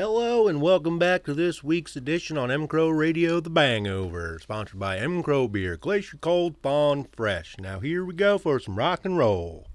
[0.00, 4.78] Hello and welcome back to this week's edition on M Crow Radio The Bangover, sponsored
[4.78, 7.56] by M Crow Beer, Glacier Cold Fawn Fresh.
[7.58, 9.66] Now here we go for some rock and roll.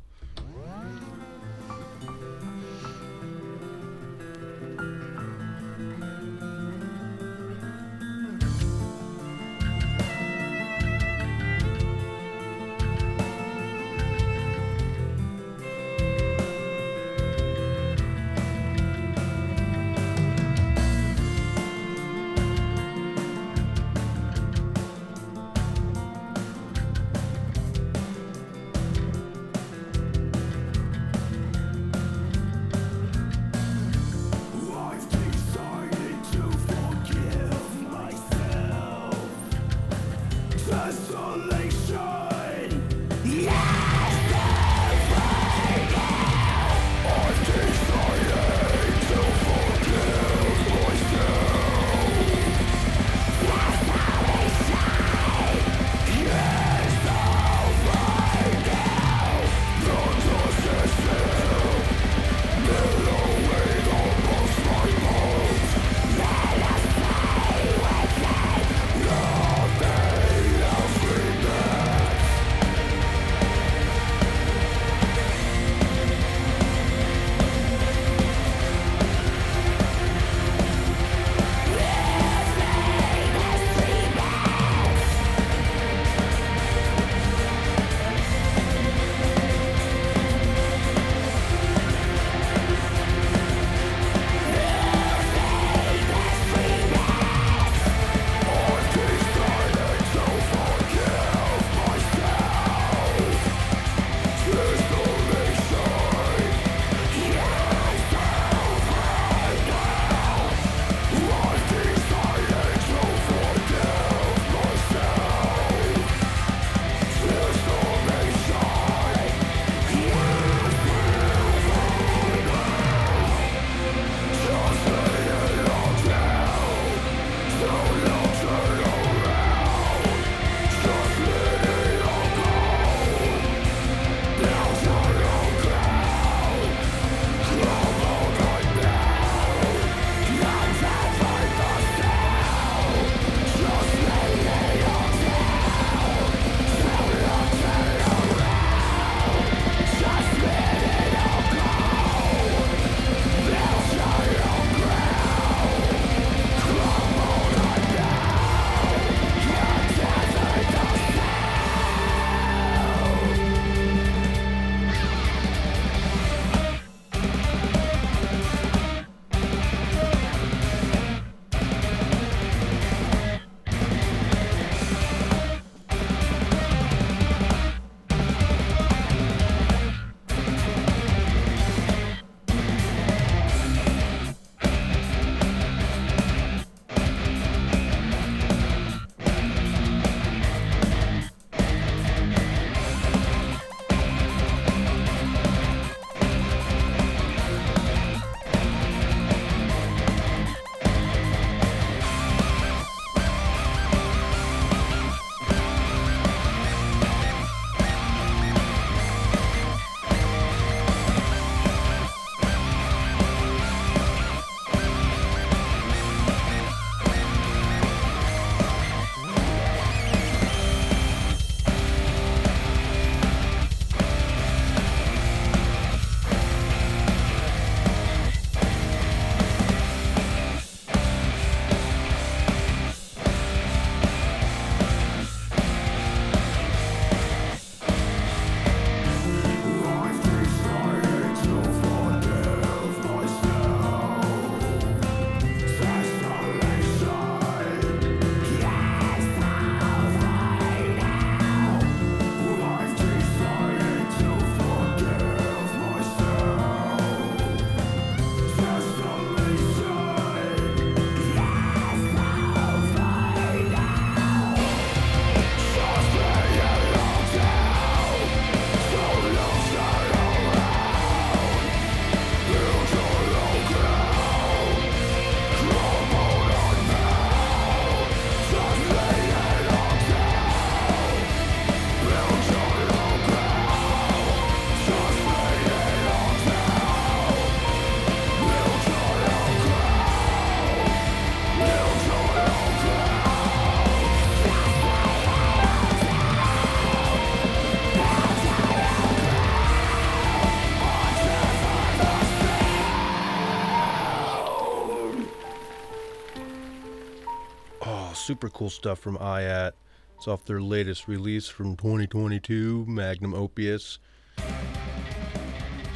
[308.46, 309.72] Super cool stuff from IAT.
[310.18, 313.98] It's off their latest release from 2022, Magnum Opus.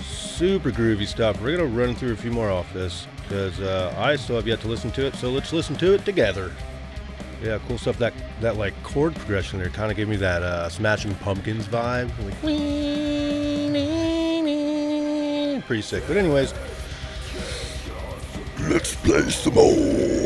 [0.01, 1.40] Super groovy stuff.
[1.40, 4.48] We're going to run through a few more off this because uh, I still have
[4.48, 6.51] yet to listen to it, so let's listen to it together.
[7.44, 8.00] Yeah, cool stuff.
[8.00, 12.10] That that like chord progression there kind of gave me that uh, Smashing Pumpkins vibe.
[12.25, 12.42] Like,
[15.68, 16.04] pretty sick.
[16.07, 16.54] But anyways,
[18.68, 20.19] Let's play some more.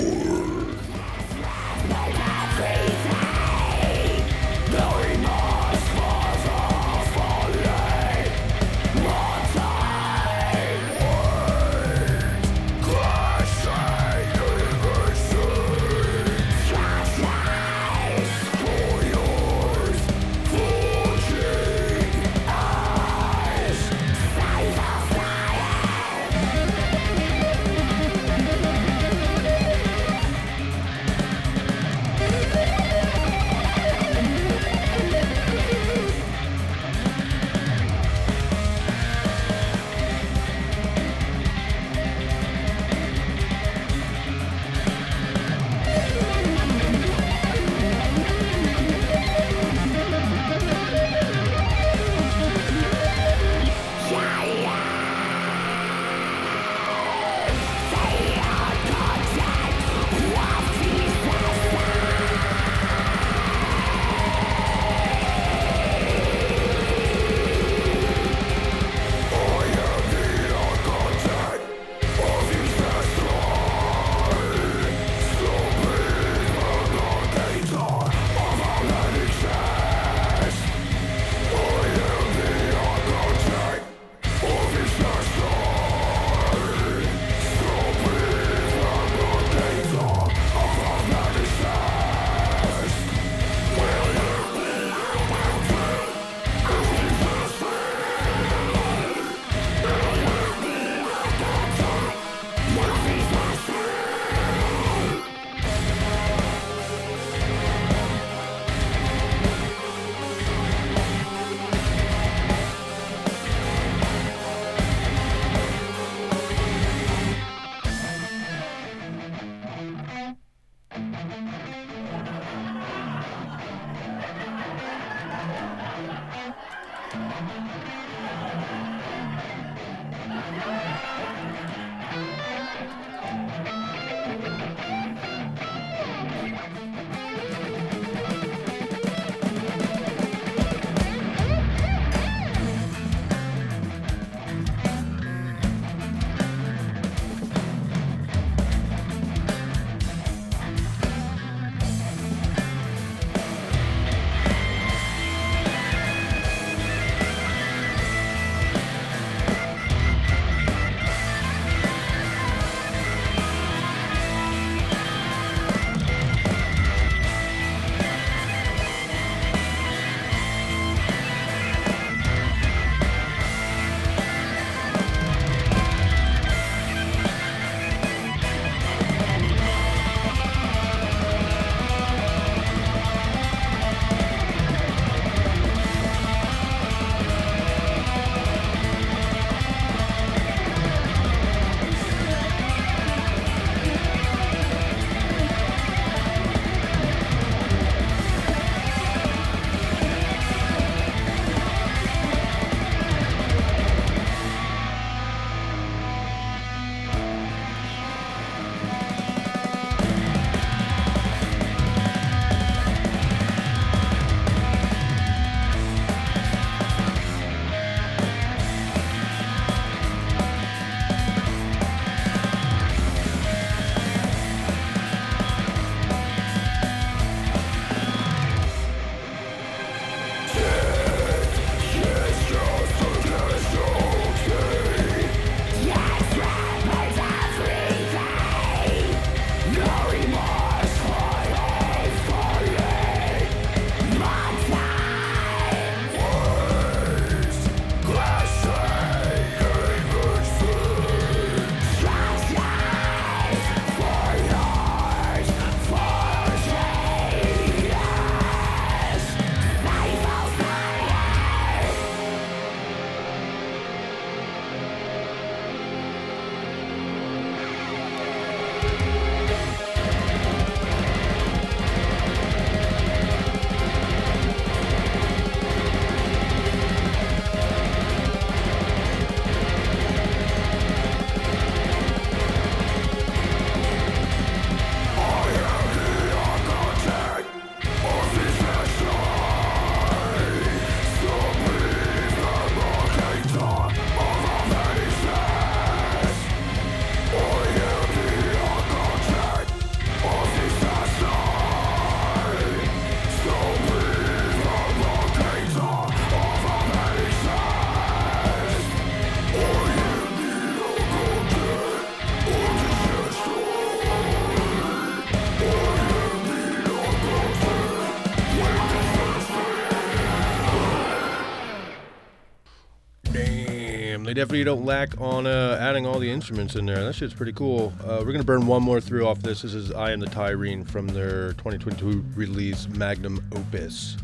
[324.33, 327.03] Definitely don't lack on uh, adding all the instruments in there.
[327.03, 327.93] That shit's pretty cool.
[328.03, 329.61] Uh, we're gonna burn one more through off this.
[329.61, 334.17] This is "I Am the Tyrene" from their 2022 release, Magnum Opus.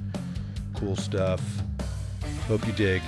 [0.73, 1.41] Cool stuff.
[2.47, 3.03] Hope you dig.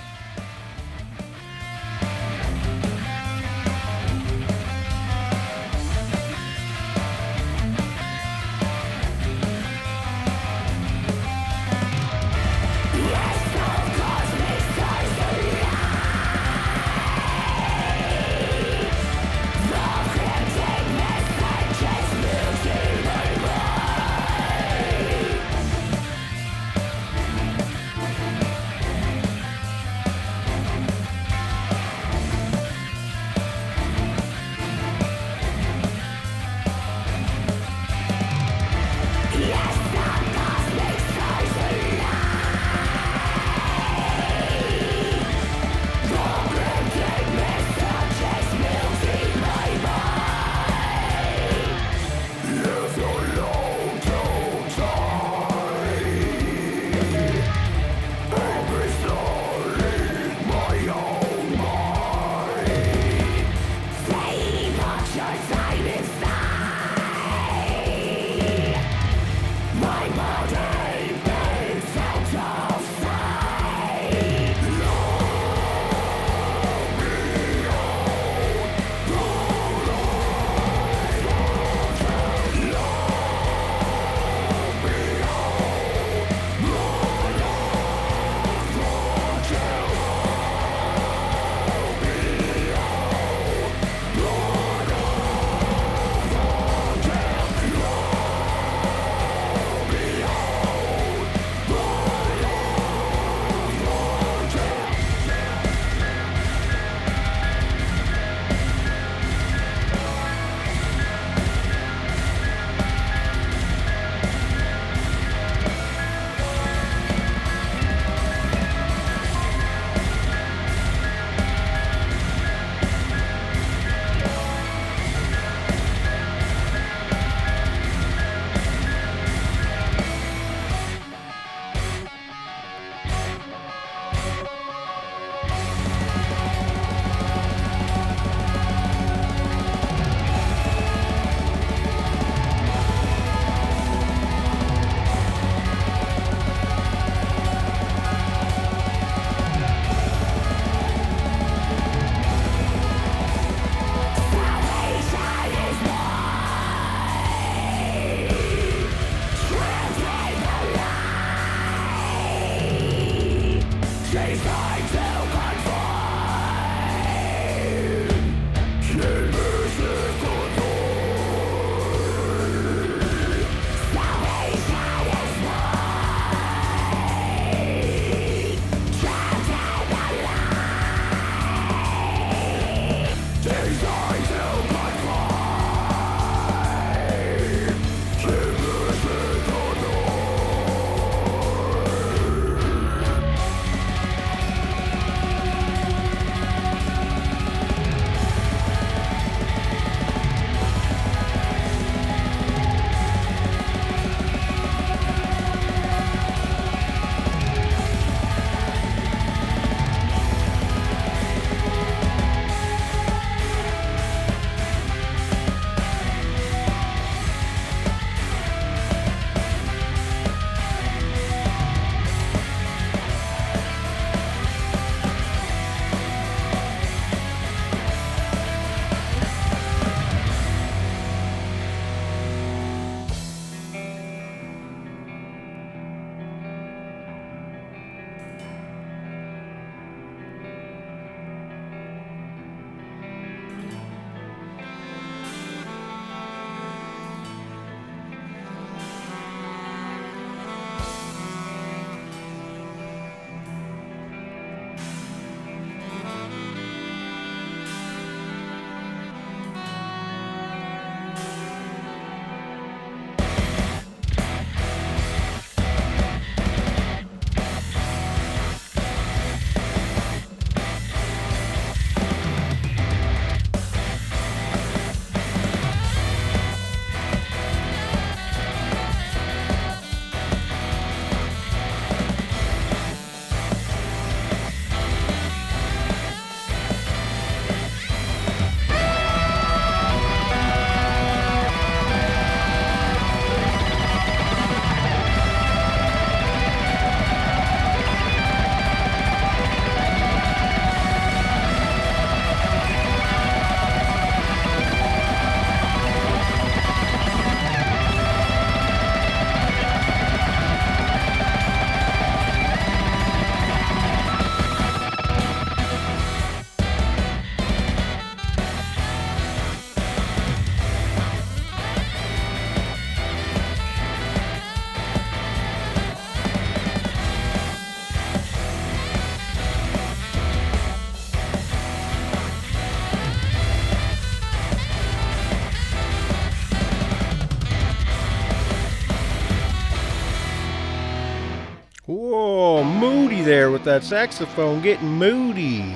[343.62, 345.76] With that saxophone, getting moody.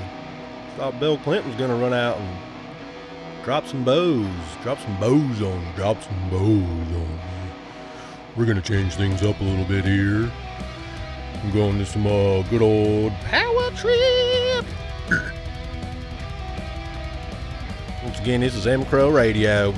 [0.75, 2.37] Thought Bill Clinton was gonna run out and
[3.43, 4.25] drop some bows,
[4.63, 7.19] drop some bows on, drop some bows on.
[8.35, 10.31] We're gonna change things up a little bit here.
[11.43, 14.65] I'm going to some uh, good old power trip.
[18.03, 19.75] Once again, this is M Crow Radio.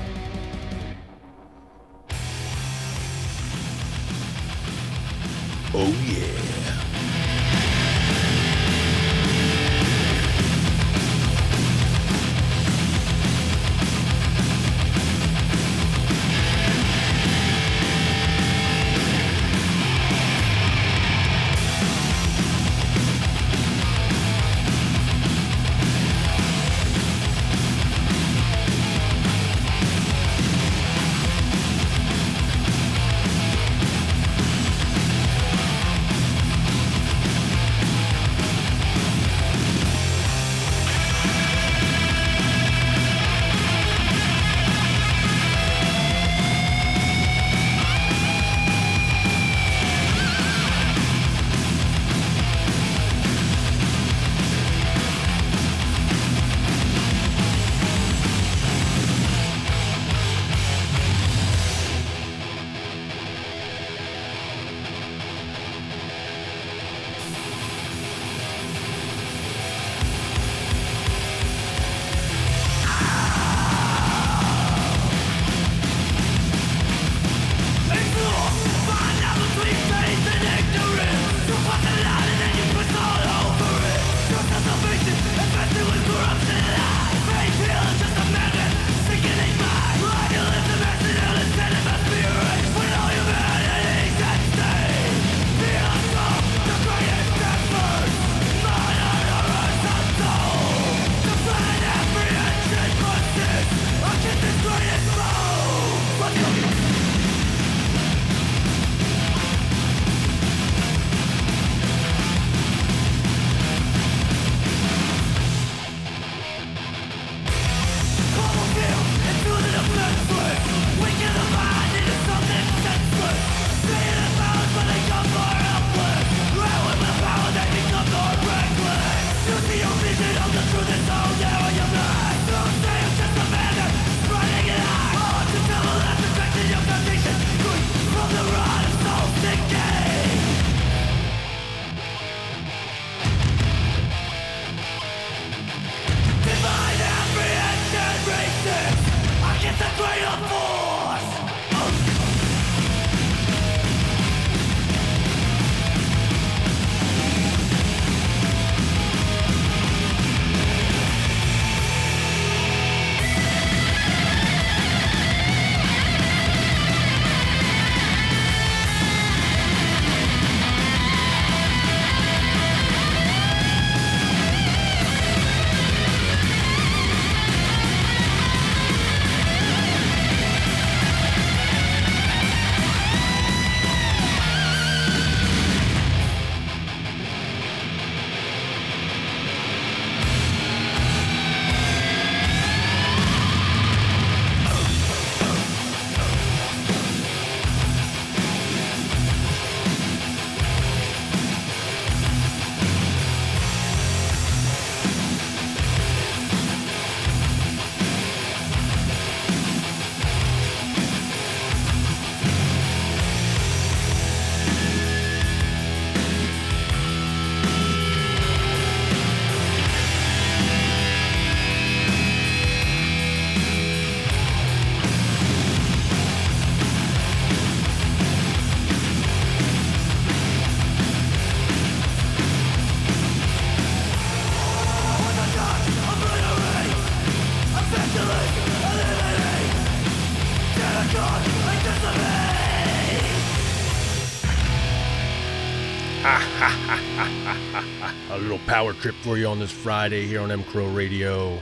[248.77, 251.59] Power trip for you on this Friday here on M Crow Radio.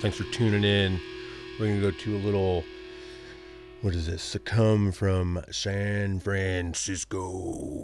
[0.00, 1.00] Thanks for tuning in.
[1.60, 2.64] We're gonna go to a little.
[3.82, 4.20] What is this?
[4.20, 7.75] Succumb from San Francisco.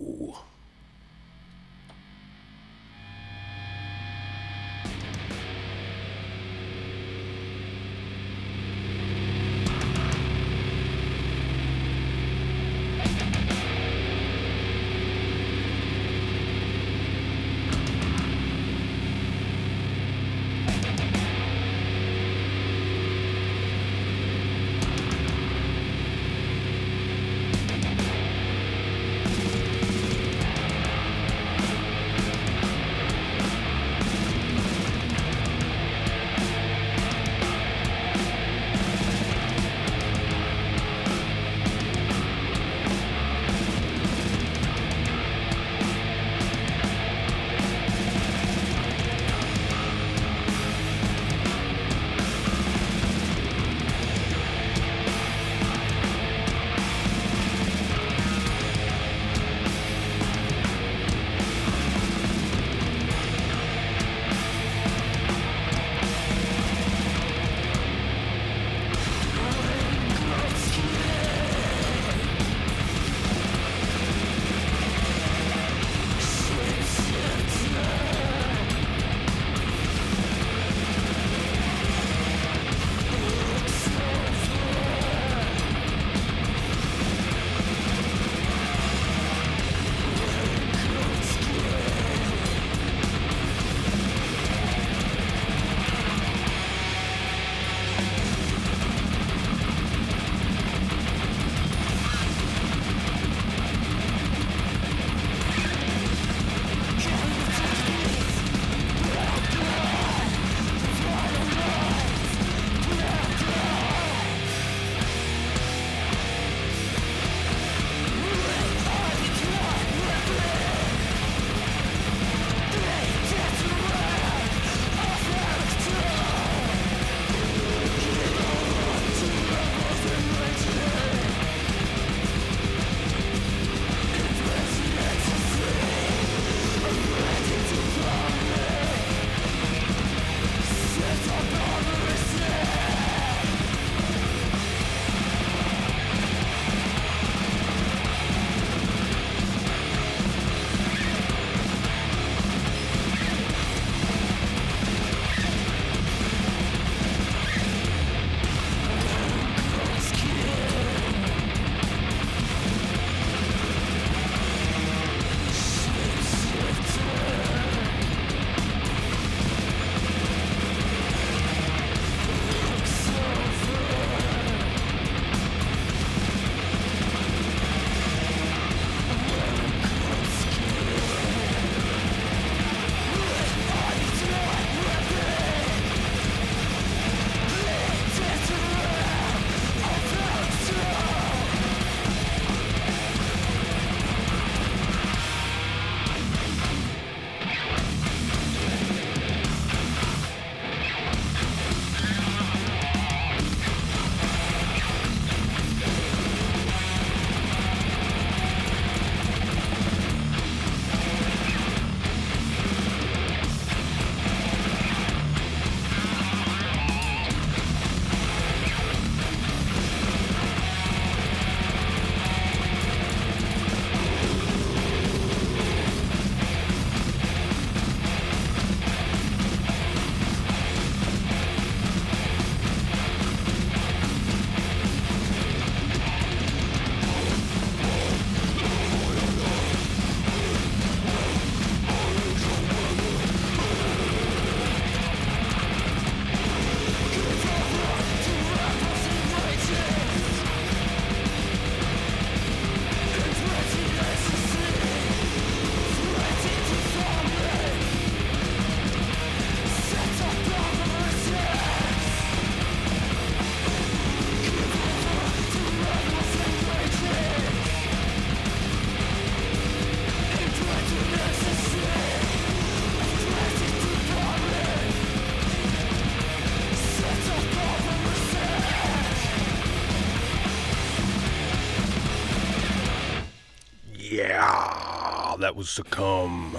[285.42, 286.56] That was Succumb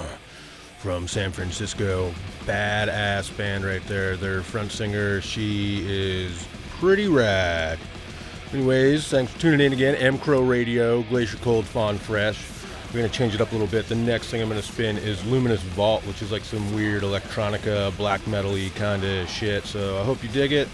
[0.79, 2.13] from San Francisco.
[2.45, 4.17] Badass band right there.
[4.17, 6.45] Their front singer, she is
[6.79, 7.79] pretty rad.
[8.51, 9.95] Anyways, thanks for tuning in again.
[9.95, 12.45] M Crow Radio, Glacier Cold, Fawn Fresh.
[12.87, 13.87] We're gonna change it up a little bit.
[13.87, 17.95] The next thing I'm gonna spin is Luminous Vault, which is like some weird electronica,
[17.95, 19.63] black metal-y kind of shit.
[19.63, 20.67] So I hope you dig it.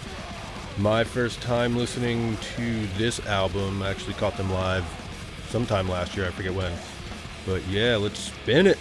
[0.78, 4.84] My first time listening to this album, I actually caught them live
[5.48, 6.72] sometime last year, I forget when.
[7.46, 8.78] But yeah, let's spin it.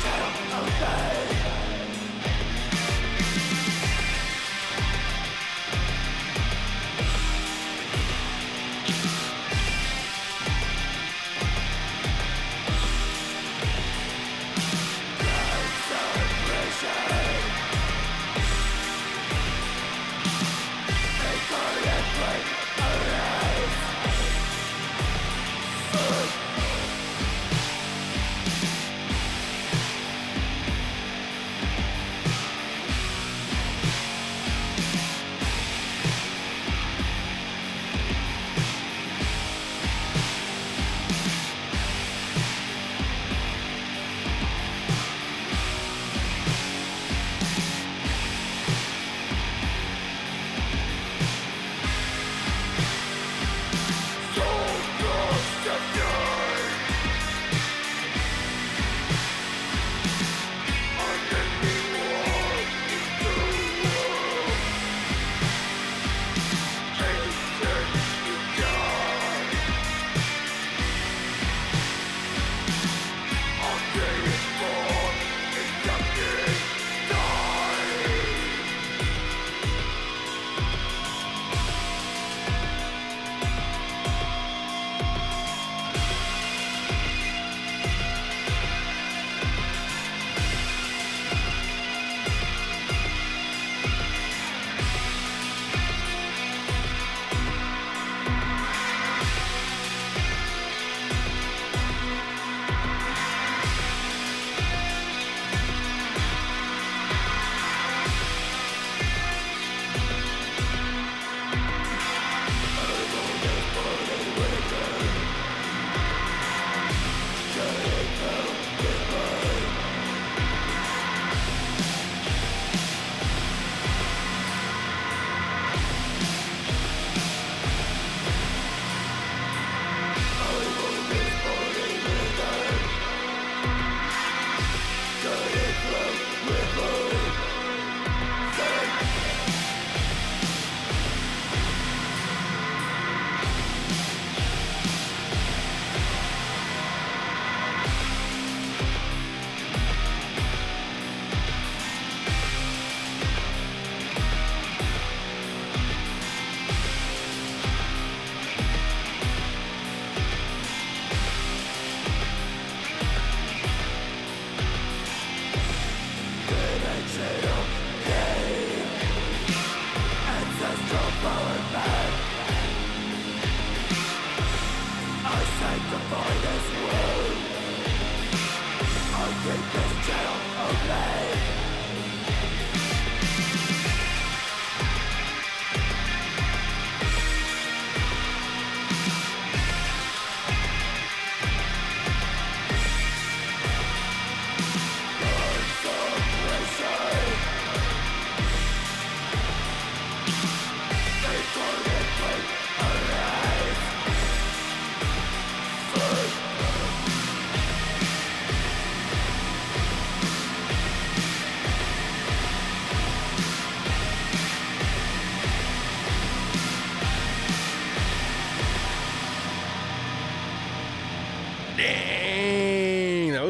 [0.00, 1.43] Still obey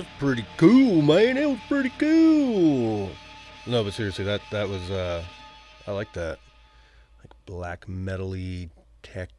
[0.04, 1.36] was pretty cool, man.
[1.36, 3.10] It was pretty cool.
[3.66, 5.24] No, but seriously, that that was uh
[5.86, 6.38] I like that.
[7.20, 8.70] Like black metally
[9.02, 9.30] tech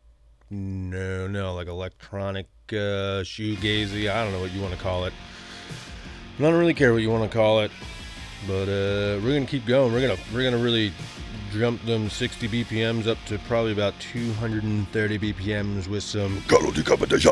[0.49, 4.10] no, no, like electronic uh shoegazy.
[4.10, 5.13] I don't know what you want to call it.
[6.38, 7.71] I don't really care what you want to call it.
[8.47, 9.93] But uh we're gonna keep going.
[9.93, 10.91] We're gonna we're gonna really
[11.51, 17.32] jump them 60 BPMs up to probably about 230 BPMs with some Cattle Decapitation.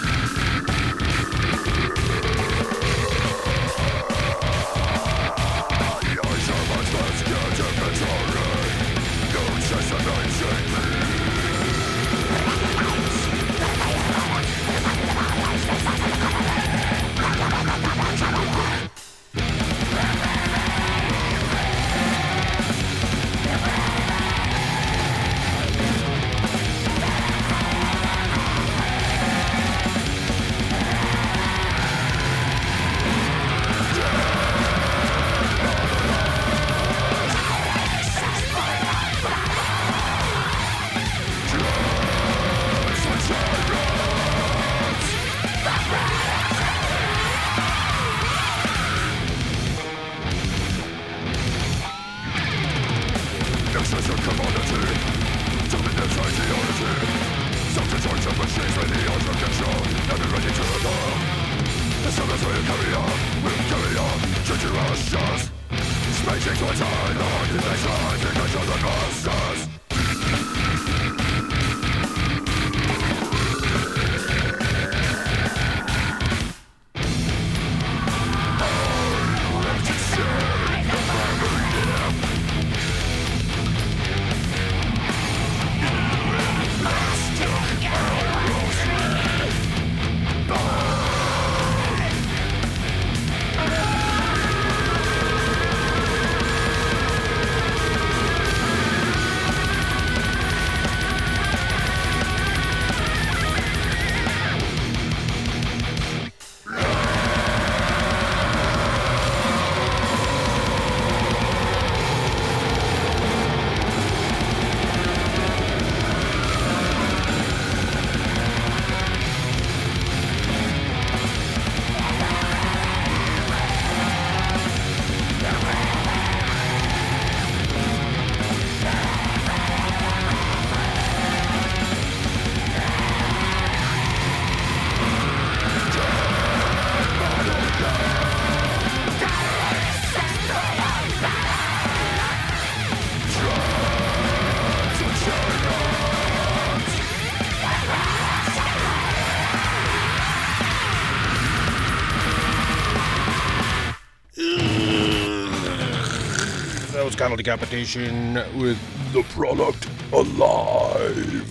[157.21, 158.79] Cattle Decapitation with
[159.13, 161.45] the product alive.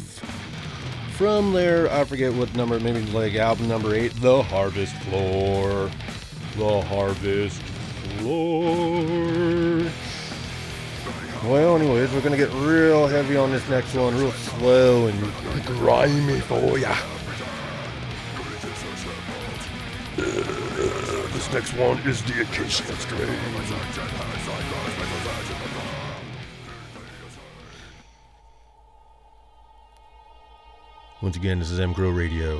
[1.12, 5.88] From there, I forget what number, maybe like album number eight, The Harvest Floor.
[6.56, 7.62] The Harvest
[8.18, 9.92] Floor.
[11.48, 16.40] Well, anyways, we're gonna get real heavy on this next one, real slow and grimy
[16.40, 16.96] for ya.
[20.18, 20.22] Uh,
[21.32, 24.89] this next one is the Acacia Strain.
[31.22, 32.58] Once again, this is M Crow Radio.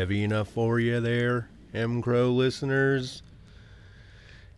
[0.00, 3.22] heavy enough for you there, M Crow listeners?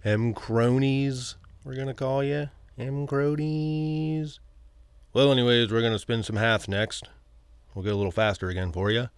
[0.04, 1.34] M Cronies,
[1.64, 2.48] we're going to call you.
[2.78, 4.38] M Cronies.
[5.12, 7.08] Well, anyways, we're going to spin some hath next.
[7.74, 9.08] We'll get a little faster again for you.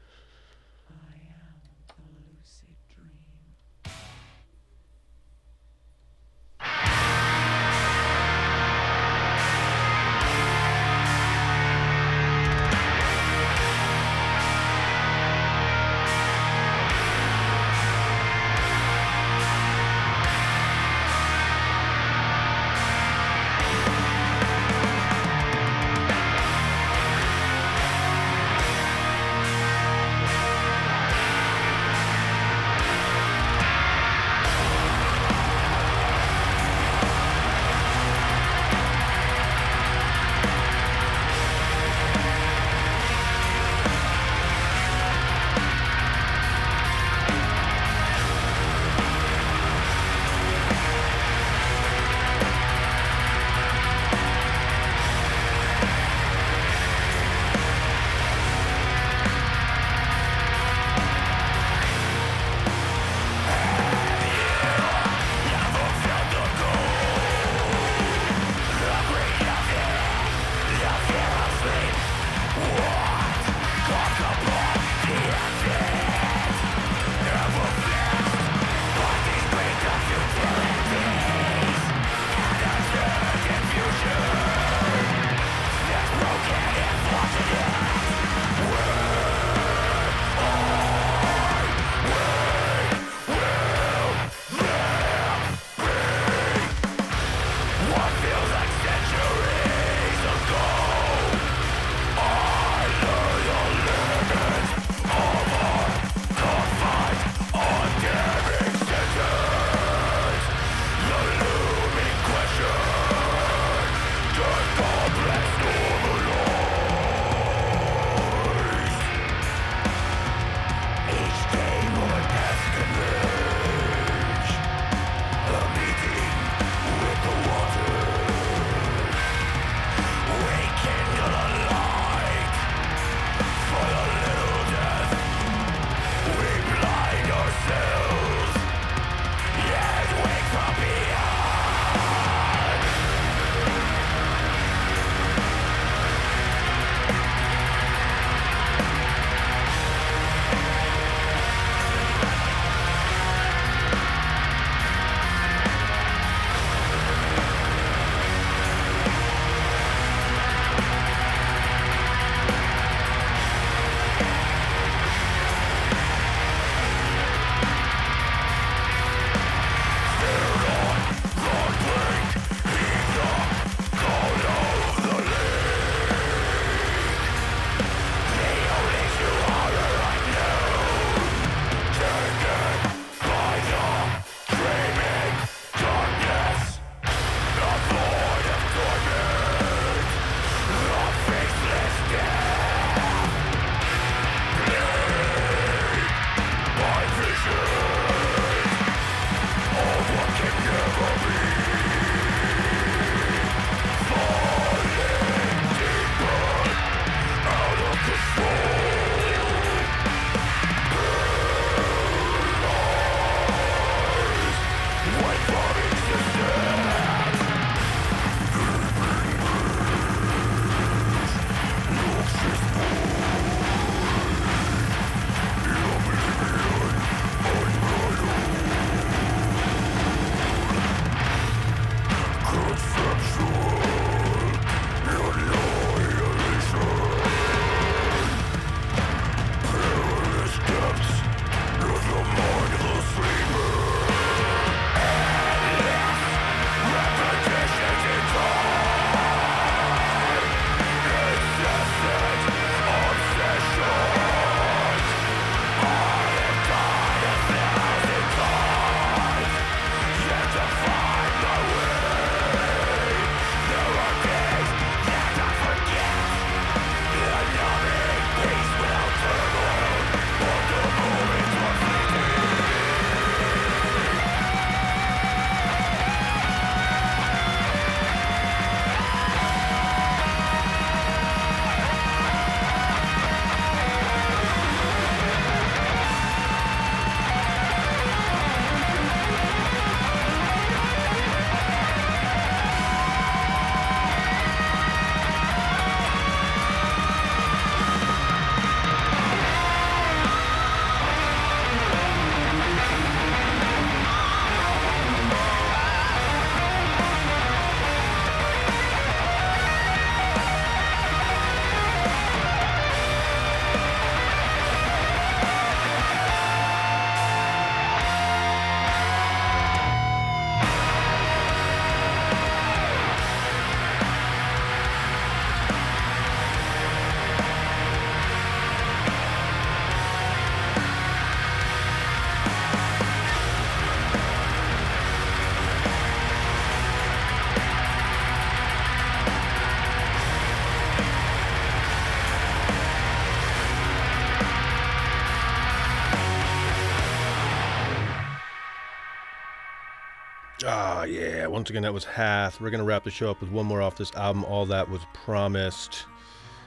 [351.05, 351.46] Ah, yeah.
[351.46, 352.62] Once again, that was Hath.
[352.62, 354.88] We're going to wrap the show up with one more off this album, All That
[354.88, 356.07] Was Promised.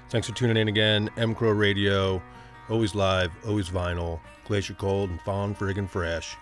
[0.09, 1.09] Thanks for tuning in again.
[1.17, 2.21] M Crow Radio,
[2.69, 6.38] always live, always vinyl, glacier cold, and fawn friggin' fresh.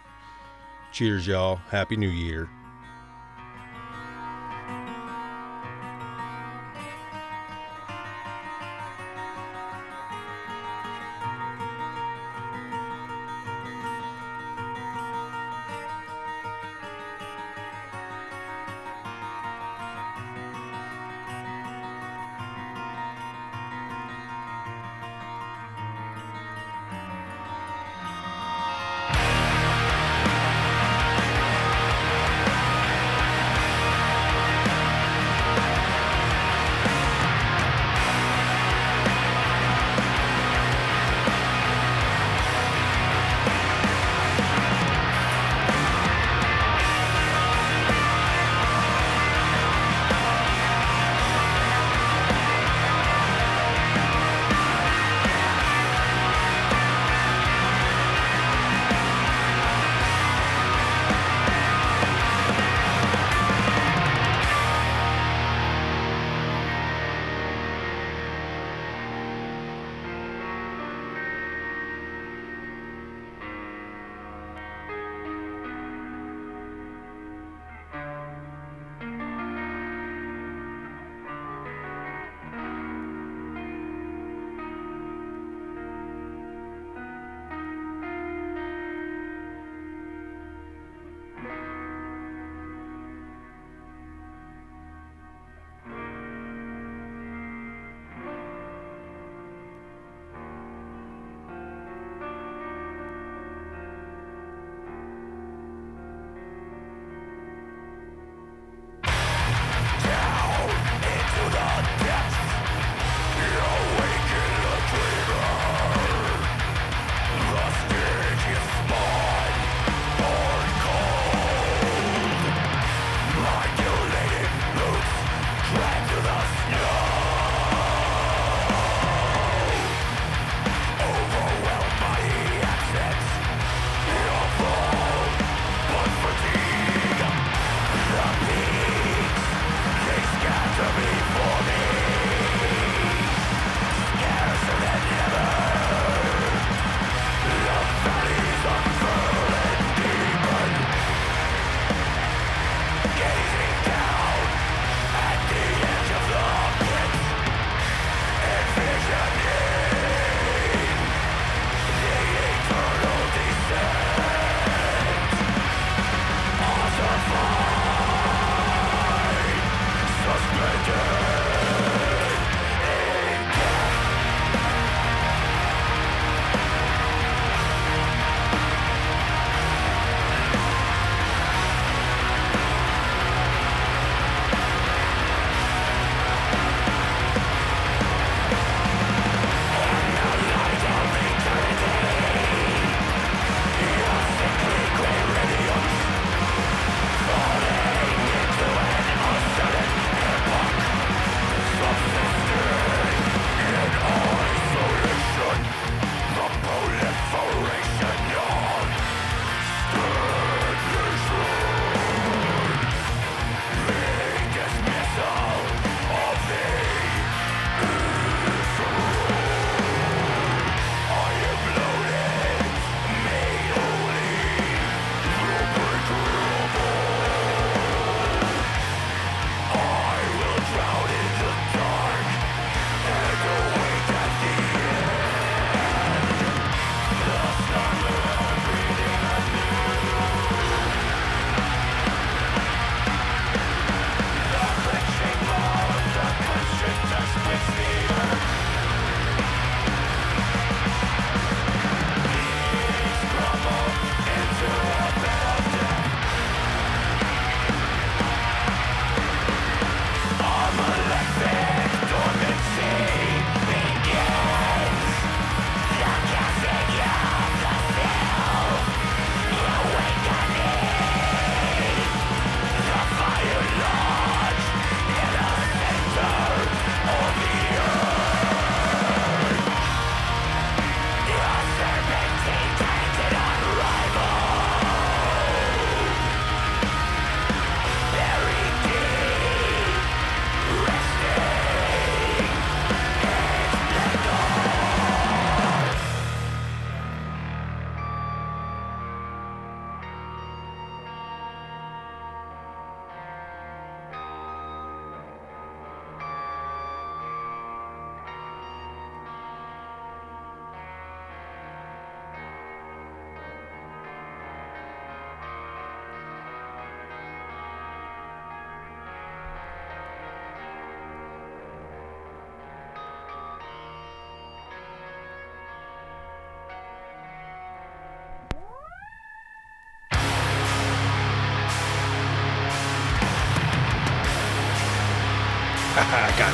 [0.92, 1.56] Cheers, y'all.
[1.56, 2.50] Happy New Year.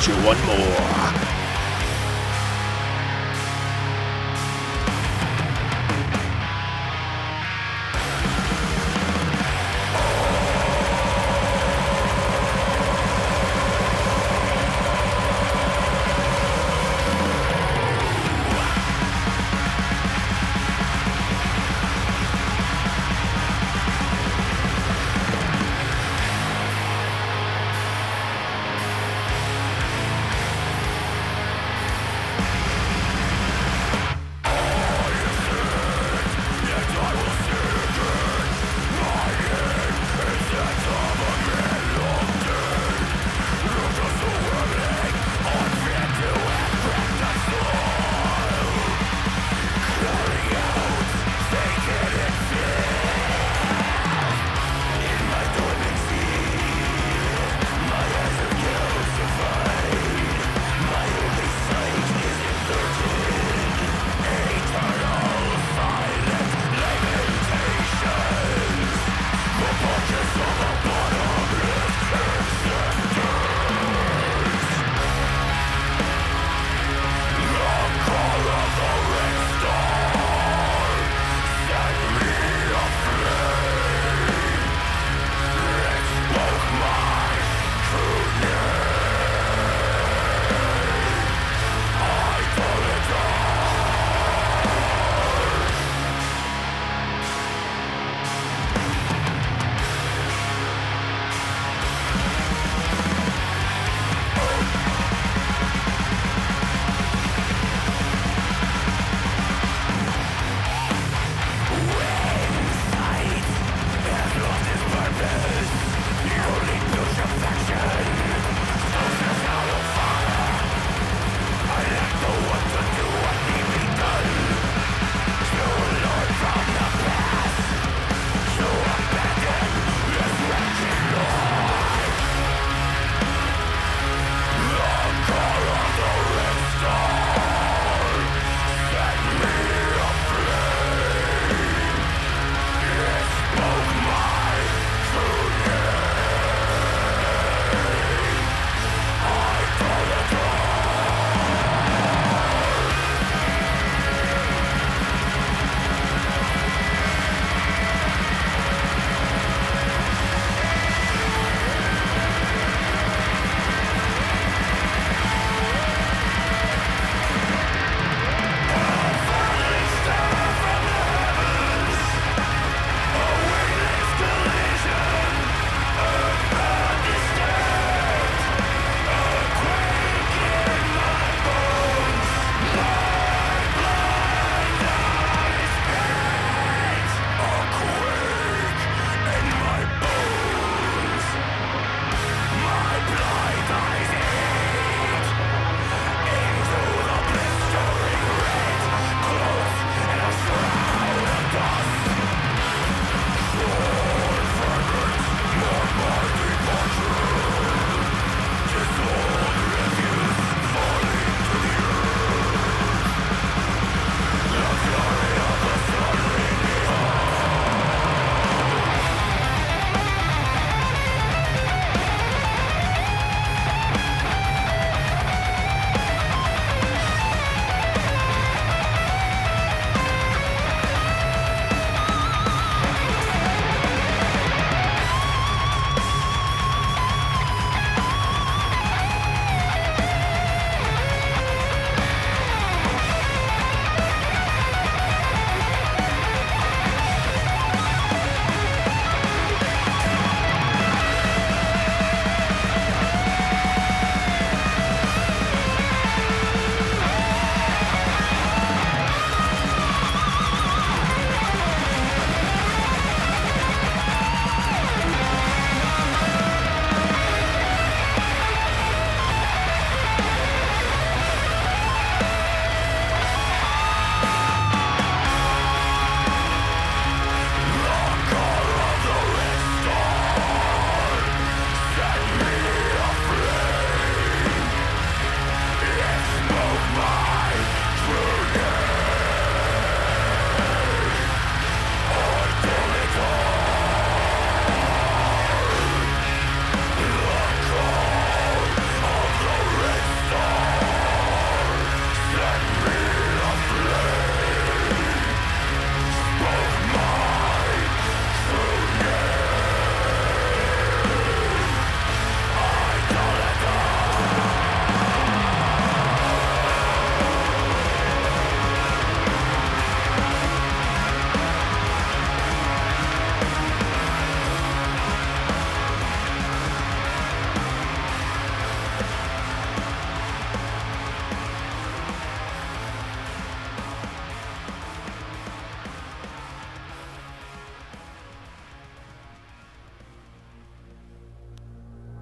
[0.08, 0.71] You one more.